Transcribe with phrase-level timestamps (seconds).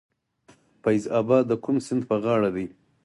[0.81, 2.65] فیض اباد د کوم سیند په غاړه دی؟